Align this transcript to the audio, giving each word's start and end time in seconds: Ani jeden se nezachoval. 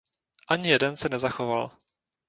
Ani 0.47 0.69
jeden 0.69 0.95
se 0.97 1.09
nezachoval. 1.09 1.71